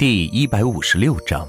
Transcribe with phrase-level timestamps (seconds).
[0.00, 1.46] 第一百五十六章，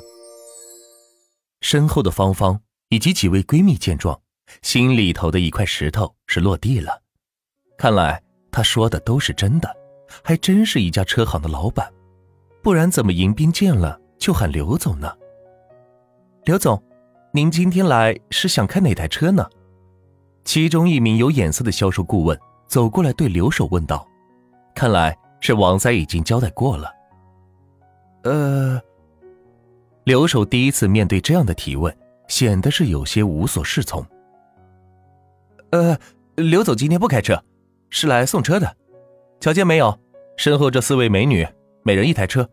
[1.62, 4.20] 身后的芳芳以及几位闺蜜见状，
[4.62, 7.02] 心里头的一块石头是落地了。
[7.78, 9.74] 看来她说的都是真的，
[10.22, 11.90] 还真是一家车行的老板，
[12.62, 15.16] 不然怎么迎宾见了就喊刘总呢？
[16.44, 16.84] 刘总，
[17.32, 19.48] 您今天来是想看哪台车呢？
[20.44, 22.38] 其中一名有眼色的销售顾问
[22.68, 24.06] 走过来对刘守问道
[24.76, 26.92] ：“看来是王三已经交代过了。”
[28.24, 28.82] 呃，
[30.04, 31.96] 刘守第一次面对这样的提问，
[32.28, 34.06] 显得是有些无所适从。
[35.72, 35.98] 呃，
[36.36, 37.42] 刘总今天不开车，
[37.90, 38.76] 是来送车的。
[39.40, 39.98] 瞧见没有，
[40.38, 41.48] 身后这四位美女，
[41.84, 42.48] 每人一台车，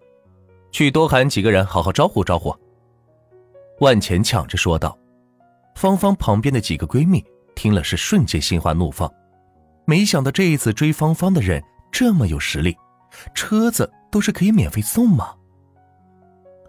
[0.70, 2.54] 去多喊几个人，好好招呼招呼。
[3.80, 4.96] 万钱抢着说道。
[5.74, 7.24] 芳芳旁边的几个闺蜜
[7.54, 9.08] 听了是瞬间心花怒放，
[9.84, 11.62] 没想到这一次追芳芳的人
[11.92, 12.76] 这么有实力，
[13.32, 15.32] 车子都是可以免费送吗？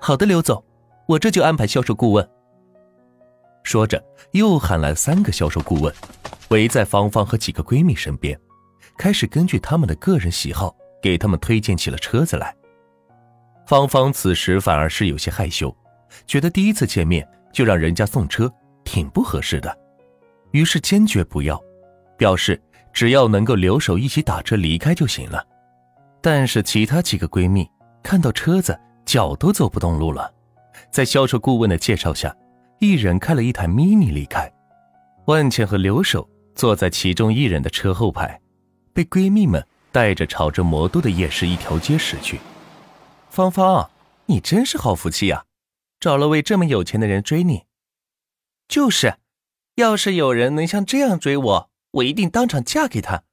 [0.02, 0.63] 好的，刘总，
[1.08, 2.27] 我这就安排销售顾问。
[3.64, 5.94] 说着，又喊来三个销售顾问，
[6.50, 8.39] 围在芳芳和几个闺蜜身边，
[8.97, 12.56] 开始根据他们的个人喜好给他们推荐起了车子来。
[13.67, 15.75] 芳芳此时反而是有些害羞，
[16.25, 18.52] 觉得第一次见面就让人家送车
[18.86, 19.78] 挺不合适的，
[20.52, 21.61] 于是坚决不要，
[22.17, 22.59] 表示
[22.94, 25.45] 只要能够留守一起打车离开就行了。
[26.22, 27.69] 但是其他几个闺蜜
[28.02, 28.80] 看到车子。
[29.09, 30.31] 脚都走不动路了，
[30.91, 32.31] 在销售顾问的介绍下，
[32.77, 34.53] 一人开了一台 mini 离开。
[35.25, 38.39] 万茜和刘守坐在其中一人的车后排，
[38.93, 42.39] 被闺蜜们带着朝着魔都的夜市一条街驶去。
[43.31, 43.89] 芳芳，
[44.27, 45.45] 你真是好福气呀，
[45.99, 47.63] 找了位这么有钱的人追你。
[48.67, 49.16] 就是，
[49.77, 53.23] 要是有人能像这样追我，我一定当场嫁给他。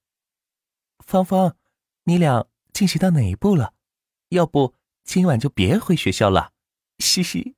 [1.04, 1.54] 芳芳，
[2.04, 3.74] 你俩进行到哪一步了？
[4.30, 4.72] 要不？
[5.06, 6.52] 今晚就别回学校了，
[6.98, 7.54] 嘻嘻。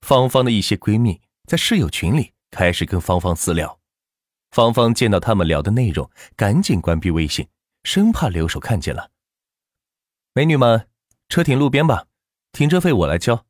[0.00, 3.80] 芳芳的一些闺蜜在室友群里开始跟芳芳私聊，
[4.52, 7.48] 芳芳见到他们聊的内容，赶紧关闭微信，
[7.82, 9.10] 生怕留守看见了。
[10.32, 10.88] 美女们，
[11.28, 12.06] 车停路边吧，
[12.52, 13.44] 停车费我来交。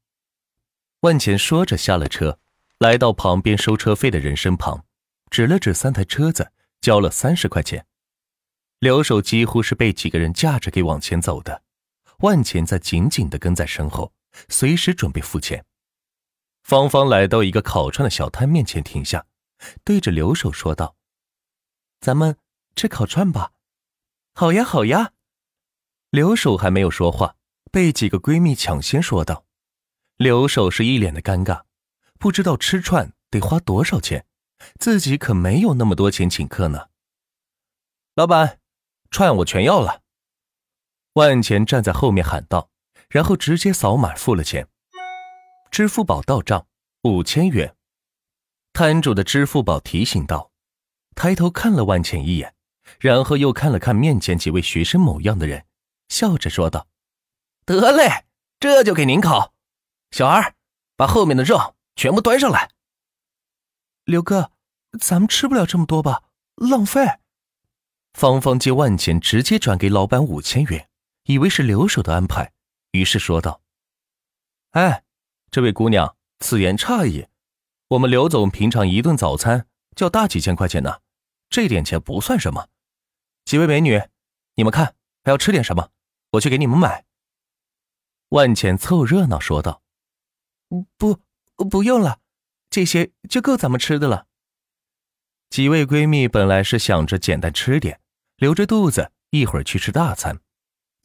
[1.00, 2.40] 万钱说着下了车，
[2.78, 4.86] 来到旁边收车费的人身旁，
[5.30, 7.86] 指了指三台车子，交了三十块钱。
[8.78, 11.62] 留守几乎是被几个人架着给往前走的。
[12.22, 14.12] 万钱在紧紧的跟在身后，
[14.48, 15.64] 随时准备付钱。
[16.62, 19.26] 芳芳来到一个烤串的小摊面前停下，
[19.84, 20.96] 对着刘守说道
[22.00, 22.36] ：“咱们
[22.76, 23.52] 吃烤串吧。
[24.34, 25.12] ”“好呀，好呀。”
[26.10, 27.36] 刘守还没有说话，
[27.72, 29.44] 被几个闺蜜抢先说道。
[30.16, 31.64] 刘守是一脸的尴尬，
[32.20, 34.24] 不知道吃串得花多少钱，
[34.78, 36.88] 自己可没有那么多钱请客呢。
[38.14, 38.60] 老板，
[39.10, 40.01] 串我全要了。
[41.14, 42.70] 万钱站在后面喊道，
[43.10, 44.66] 然后直接扫码付了钱。
[45.70, 46.66] 支付宝到账
[47.02, 47.74] 五千元。
[48.72, 50.50] 摊主的支付宝提醒道，
[51.14, 52.54] 抬头看了万钱一眼，
[52.98, 55.66] 然后又看了看面前几位学生模样的人，
[56.08, 56.86] 笑着说道
[57.66, 58.24] ：“得嘞，
[58.58, 59.52] 这就给您烤。
[60.10, 60.54] 小二，
[60.96, 62.70] 把后面的肉全部端上来。”
[64.04, 64.52] 刘哥，
[64.98, 66.22] 咱们吃不了这么多吧，
[66.56, 67.18] 浪费。
[68.14, 70.88] 芳芳借万钱直接转给老板五千元。
[71.24, 72.52] 以为是留守的安排，
[72.92, 73.62] 于是说道
[74.72, 75.04] ：“哎，
[75.50, 77.26] 这位姑娘，此言差矣。
[77.88, 81.00] 我们刘总平常一顿早餐就要大几千块钱呢，
[81.48, 82.68] 这点钱不算什么。
[83.44, 84.00] 几位美女，
[84.54, 85.90] 你们看还要吃点什么？
[86.32, 87.04] 我去给你们买。”
[88.30, 89.82] 万钱凑热闹说道
[90.96, 91.20] ：“不，
[91.56, 92.20] 不用了，
[92.70, 94.26] 这些就够咱们吃的了。”
[95.50, 98.00] 几位闺蜜本来是想着简单吃点，
[98.36, 100.40] 留着肚子一会儿去吃大餐。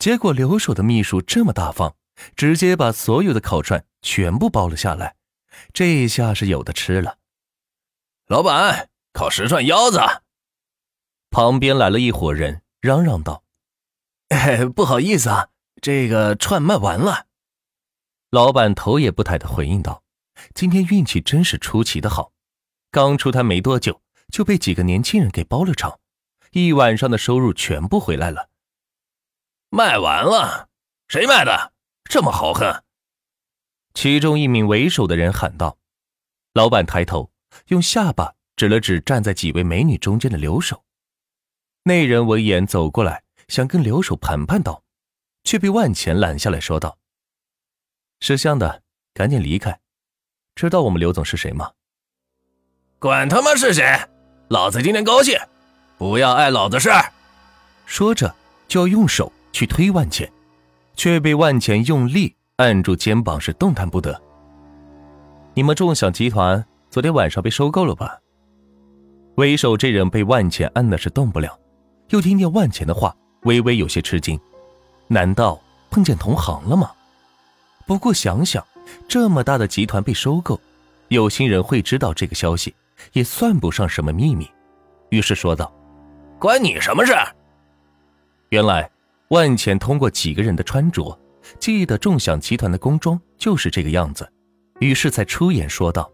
[0.08, 1.94] 结果留守的秘书这么大方，
[2.34, 5.18] 直接把所有的烤串全部包了下来，
[5.74, 7.18] 这下是有的吃了。
[8.28, 10.00] 老板，烤十串腰子。
[11.30, 13.44] 旁边来了一伙人，嚷嚷道
[14.30, 15.50] ：“哎，不好意思啊，
[15.82, 17.26] 这个串卖完了。”
[18.32, 20.04] 老板头也不抬的回应道
[20.56, 22.32] ：“今天运气真是出奇的好，
[22.92, 24.02] 刚出摊没多久
[24.32, 26.00] 就被几个年轻人给包了场，
[26.52, 28.48] 一晚上的收入全部回来了。”
[29.70, 30.70] 卖完了，
[31.10, 31.74] 谁卖的？
[32.06, 32.84] 这么豪横！
[33.94, 35.78] 其中一名为首的人喊道。
[36.54, 37.32] 老板抬头，
[37.68, 40.86] 用下巴指了指站在几位美女中间的留守。
[41.84, 44.84] 那人闻言走过来，想跟留守盘盘道，
[45.44, 46.98] 却被万钱拦下来说道
[48.22, 48.84] ：“识相的，
[49.14, 49.80] 赶紧离开。
[50.56, 51.74] 知道我们刘总是谁吗？”
[53.00, 53.84] 管他妈是谁，
[54.48, 55.38] 老子今天高兴，
[55.98, 57.12] 不要碍老子事儿。
[57.86, 58.34] 说着
[58.68, 59.32] 就要用手。
[59.52, 60.32] 去推万钱，
[60.96, 64.20] 却被万钱用力按住肩膀是动弹不得。
[65.54, 68.20] 你们众享集团昨天晚上被收购了吧？
[69.36, 71.60] 为首这人被万钱按的是动不了，
[72.10, 74.40] 又听见万钱的话，微微有些吃惊。
[75.08, 75.60] 难道
[75.90, 76.92] 碰见同行了吗？
[77.86, 78.66] 不过想想，
[79.08, 80.60] 这么大的集团被收购，
[81.08, 82.74] 有心人会知道这个消息，
[83.14, 84.50] 也算不上什么秘密。
[85.10, 85.72] 于是说道
[86.38, 87.14] ：“关你什么事？”
[88.50, 88.90] 原来
[89.30, 91.18] 万钱通过几个人的穿着，
[91.60, 94.28] 记得众享集团的工装就是这个样子，
[94.80, 96.10] 于是才出言说道：“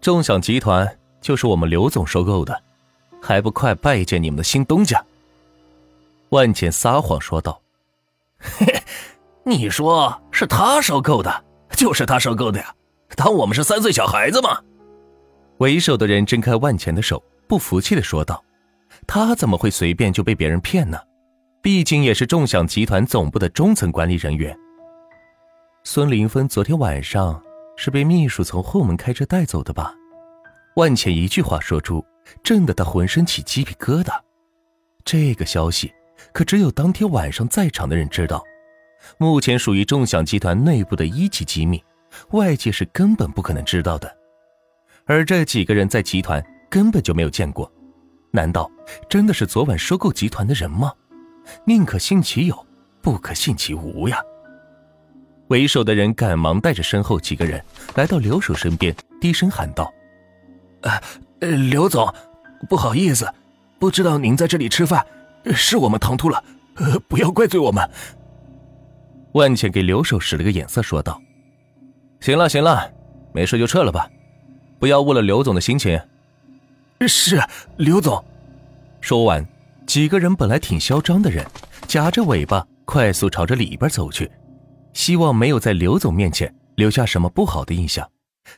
[0.00, 0.88] 众享集团
[1.20, 2.62] 就是我们刘总收购的，
[3.20, 5.04] 还不快拜见你们的新东家？”
[6.30, 7.60] 万钱撒谎说道。
[8.38, 8.80] 嘿，
[9.44, 11.44] 你说是他收购的，
[11.76, 12.74] 就是他收购的呀，
[13.16, 14.62] 当我们是三岁小孩子吗？
[15.58, 18.42] 为首的人挣开万钱的手，不服气的说道
[19.06, 20.98] ：“他怎么会随便就被别人骗呢？
[21.62, 24.56] 毕竟也是众享集团总部的中层管理人员。”
[25.84, 27.42] 孙林峰昨天晚上
[27.76, 29.94] 是被秘书从后门开车带走的吧？
[30.76, 32.04] 万茜一句话说出，
[32.42, 34.18] 震得他浑身起鸡皮疙瘩。
[35.04, 35.92] 这个消息。
[36.34, 38.44] 可只有当天晚上在场的人知道，
[39.16, 41.82] 目前属于众享集团内部的一级机密，
[42.32, 44.14] 外界是根本不可能知道的。
[45.06, 47.72] 而这几个人在集团根本就没有见过，
[48.30, 48.70] 难道
[49.08, 50.92] 真的是昨晚收购集团的人吗？
[51.64, 52.66] 宁可信其有，
[53.00, 54.20] 不可信其无呀！
[55.48, 57.62] 为首的人赶忙带着身后几个人
[57.96, 59.92] 来到刘守身边，低声喊道
[60.82, 61.00] ：“呃，
[61.40, 62.12] 刘总，
[62.68, 63.28] 不好意思，
[63.78, 65.04] 不知道您在这里吃饭。”
[65.54, 66.44] 是我们唐突了，
[66.74, 67.88] 呃，不要怪罪我们。
[69.32, 71.20] 万茜给刘守使了个眼色，说道
[72.20, 72.92] ：“行了行了，
[73.32, 74.08] 没事就撤了吧，
[74.78, 75.98] 不要误了刘总的心情。”
[77.08, 77.42] 是
[77.78, 78.22] 刘总。
[79.00, 79.42] 说完，
[79.90, 81.44] 几个人本来挺嚣张的人，
[81.88, 84.30] 夹着尾巴快速朝着里边走去，
[84.94, 88.08] 希望没有在刘总面前留下什么不好的印象，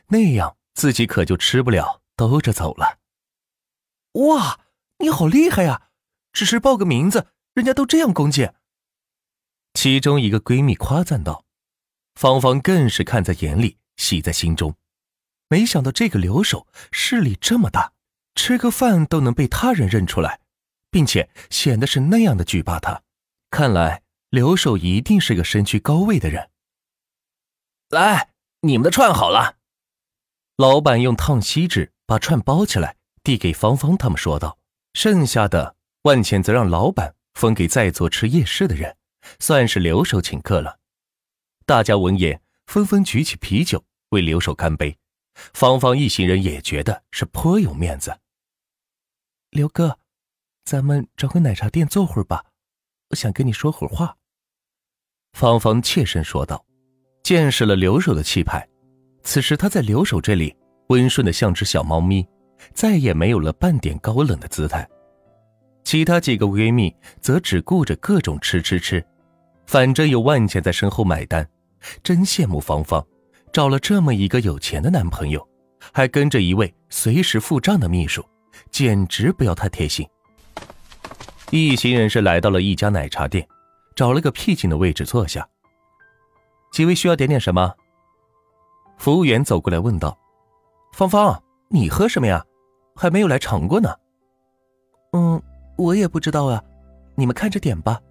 [0.09, 2.99] 那样自己可就吃不了兜着走了。
[4.11, 4.59] 哇，
[4.99, 5.87] 你好厉害呀！
[6.33, 7.25] 只是报个名字，
[7.55, 8.53] 人家都这样恭敬。
[9.73, 11.45] 其中一个闺蜜夸赞道
[12.13, 14.75] ：“芳芳更是看在眼里，喜在心中。
[15.49, 17.93] 没想到这个留守势力这么大，
[18.35, 20.39] 吃个饭都能被他人认出来，
[20.93, 23.01] 并且显得是那样的惧怕他。
[23.49, 26.49] 看来留守一定是个身居高位的人。”
[27.89, 28.29] 来，
[28.61, 29.57] 你们的串好了。
[30.55, 34.59] 老板用烫锡纸把串包起来，递给芳芳他们，说道
[34.93, 38.97] ：“剩下的。”万茜则让老板分给在座吃夜市的人，
[39.39, 40.79] 算是留守请客了。
[41.65, 44.97] 大家闻言纷纷举起啤酒为留守干杯。
[45.53, 48.19] 芳芳一行人也觉得是颇有面子。
[49.49, 49.97] 刘哥，
[50.65, 52.43] 咱们找个奶茶店坐会儿吧，
[53.09, 54.15] 我想跟你说会儿话。
[55.33, 56.63] 芳芳怯声说道。
[57.23, 58.67] 见识了留守的气派，
[59.23, 60.53] 此时她在留守这里
[60.89, 62.27] 温顺的像只小猫咪，
[62.73, 64.85] 再也没有了半点高冷的姿态。
[65.85, 69.01] 其他几个闺蜜则只顾着各种吃吃吃，
[69.65, 71.49] 反正有万钱在身后买单，
[72.03, 73.01] 真羡慕芳芳，
[73.53, 75.47] 找了这么一个有钱的男朋友，
[75.93, 78.21] 还跟着一位随时付账的秘书，
[78.69, 80.05] 简直不要太贴心。
[81.55, 83.47] 一行人是来到了一家奶茶店，
[83.95, 85.47] 找了个僻静的位置坐下。
[86.71, 87.71] 几位需要点点什么？
[88.97, 90.17] 服务员走过来问道
[90.93, 92.43] ：“芳芳，你喝什么呀？
[92.95, 93.95] 还没有来尝过呢。”
[95.13, 95.39] 嗯。
[95.75, 96.63] 我也不知道啊，
[97.13, 98.01] 你们看着点吧。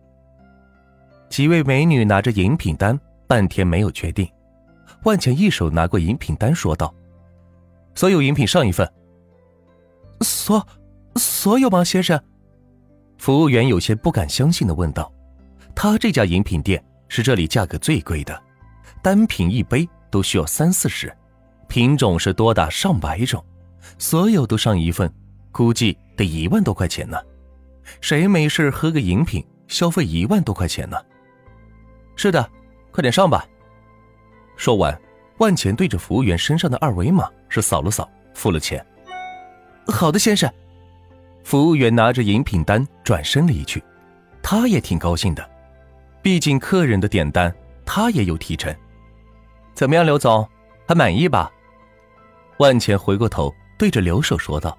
[1.28, 2.96] 几位美女拿着饮品单，
[3.26, 4.28] 半天没有决定。
[5.02, 6.94] 万茜一手拿过饮品单，说道
[7.96, 8.88] ：“所有饮品上一份。”
[10.22, 10.64] 所
[11.16, 12.22] 所有吗，先生？
[13.22, 15.08] 服务员有些不敢相信的问道
[15.76, 18.42] ：“他这家饮品店是这里价格最贵的，
[19.00, 21.16] 单品一杯都需要三四十，
[21.68, 23.40] 品种是多达上百种，
[23.96, 25.08] 所有都上一份，
[25.52, 27.16] 估计得一万多块钱呢。”
[28.02, 30.96] 谁没事喝个饮品消费一万多块钱呢？
[32.16, 32.50] 是的，
[32.90, 33.46] 快点上吧。
[34.56, 35.00] 说完，
[35.38, 38.84] 万钱对着服务员身上的二维码是扫了扫，付了钱。
[39.86, 40.52] 好的，先生。
[41.44, 43.82] 服务员拿着饮品单转身离去，
[44.42, 45.48] 他也挺高兴的，
[46.22, 48.74] 毕竟客人的点单他也有提成。
[49.74, 50.48] 怎么样，刘总，
[50.86, 51.50] 还满意吧？
[52.58, 54.76] 万钱回过头对着刘守说道。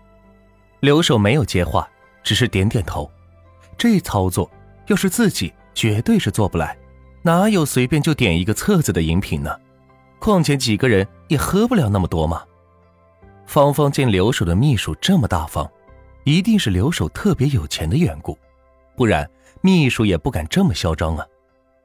[0.80, 1.88] 刘守没有接话。
[2.24, 3.12] 只是点点头，
[3.78, 4.50] 这操作
[4.88, 6.74] 要是自己绝对是做不来，
[7.22, 9.54] 哪有随便就点一个册子的饮品呢？
[10.20, 12.42] 况且几个人也喝不了那么多嘛。
[13.46, 15.70] 芳芳见留守的秘书这么大方，
[16.26, 18.38] 一定是留守特别有钱的缘故，
[18.96, 19.30] 不然
[19.62, 21.26] 秘书也不敢这么嚣张啊，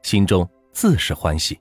[0.03, 1.59] 心中自是欢喜。